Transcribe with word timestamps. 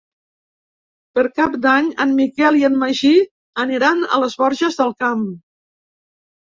Per 1.17 1.23
Cap 1.41 1.57
d'Any 1.65 1.91
en 2.07 2.17
Miquel 2.21 2.59
i 2.63 2.67
en 2.71 2.79
Magí 2.87 3.13
aniran 3.67 4.05
a 4.11 4.23
les 4.27 4.41
Borges 4.45 4.83
del 4.85 4.99
Camp. 5.07 5.27